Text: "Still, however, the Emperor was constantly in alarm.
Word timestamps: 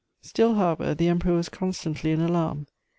"Still, 0.23 0.55
however, 0.55 0.95
the 0.95 1.09
Emperor 1.09 1.33
was 1.35 1.47
constantly 1.47 2.09
in 2.11 2.21
alarm. 2.21 2.65